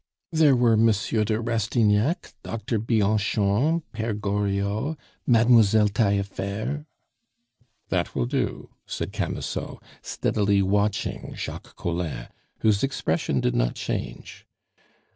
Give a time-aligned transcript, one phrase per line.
[0.31, 6.87] "There were Monsieur de Rastignac, Doctor Bianchon, Pere Goriot, Mademoiselle Taillefer"
[7.89, 12.29] "That will do," said Camusot, steadily watching Jacques Collin,
[12.61, 14.47] whose expression did not change.